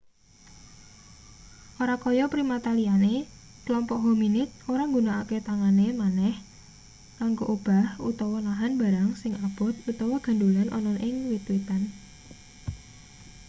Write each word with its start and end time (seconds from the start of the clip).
ora 1.83 1.95
kaya 2.03 2.25
primata 2.33 2.71
liyane 2.77 3.13
klompok 3.65 3.99
hominid 4.05 4.49
ora 4.73 4.83
nggunakake 4.87 5.37
tangane 5.47 5.87
maneh 6.01 6.35
kanggo 7.17 7.43
obah 7.55 7.85
utawa 8.09 8.37
nahan 8.47 8.73
barang 8.81 9.09
sing 9.21 9.31
abot 9.47 9.75
utawa 9.91 10.15
gandhulan 10.25 10.69
ana 10.77 10.91
ning 11.01 11.15
wit-witan 11.29 11.81